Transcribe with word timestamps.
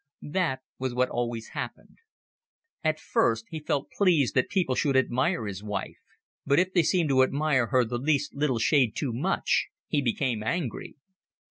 That 0.33 0.63
was 0.79 0.95
what 0.95 1.09
always 1.09 1.49
happened. 1.49 1.99
At 2.83 2.99
first 2.99 3.45
he 3.51 3.59
felt 3.59 3.91
pleased 3.91 4.33
that 4.33 4.49
people 4.49 4.73
should 4.73 4.97
admire 4.97 5.45
his 5.45 5.61
wife; 5.61 5.99
but 6.43 6.57
if 6.57 6.73
they 6.73 6.81
seemed 6.81 7.09
to 7.09 7.21
admire 7.21 7.67
her 7.67 7.85
the 7.85 7.99
least 7.99 8.33
little 8.33 8.57
shade 8.57 8.95
too 8.95 9.13
much, 9.13 9.67
he 9.87 10.01
became 10.01 10.41
angry. 10.41 10.95